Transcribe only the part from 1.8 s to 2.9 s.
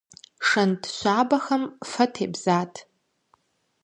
фэ тебзат.